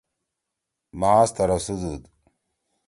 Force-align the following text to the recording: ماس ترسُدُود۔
ماس 0.99 1.29
ترسُدُود۔ 1.37 2.03